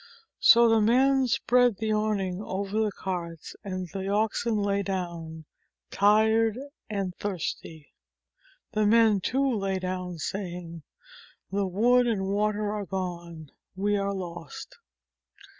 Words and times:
So 0.39 0.67
the 0.67 0.81
men 0.81 1.27
spread 1.27 1.77
the 1.77 1.91
awning 1.93 2.41
over 2.41 2.79
the 2.79 2.91
carts, 2.91 3.55
and 3.63 3.87
the 3.93 4.07
oxen 4.07 4.57
lay 4.57 4.81
down, 4.81 5.45
tired 5.91 6.57
and 6.89 7.15
thirsty. 7.17 7.93
The 8.71 8.87
men, 8.87 9.19
too, 9.21 9.47
lay 9.53 9.77
down 9.77 10.17
saying, 10.17 10.81
"The 11.51 11.67
wood 11.67 12.07
and 12.07 12.25
water 12.29 12.71
are 12.73 12.83
gone 12.87 13.51
we 13.75 13.95
are 13.95 14.11
lost." 14.11 14.75